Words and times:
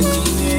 the 0.00 0.04
DNA. 0.04 0.57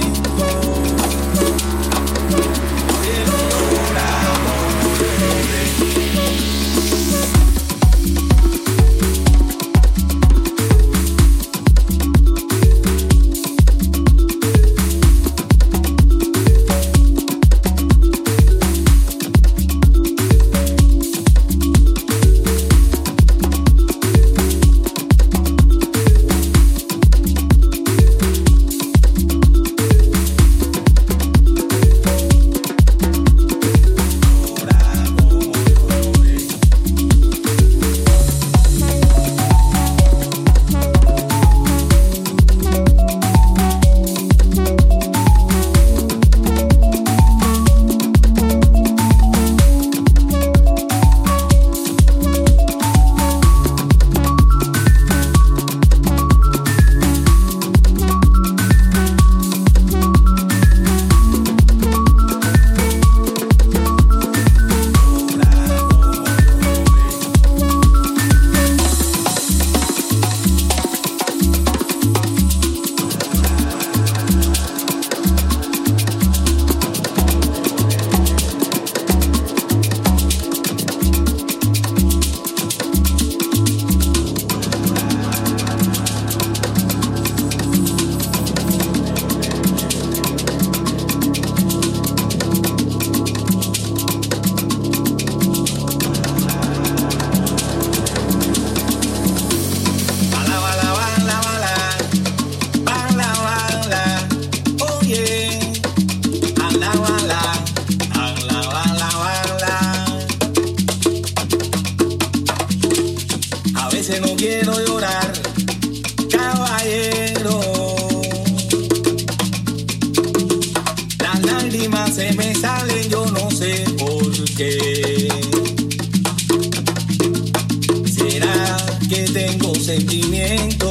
sentimiento. 129.89 130.88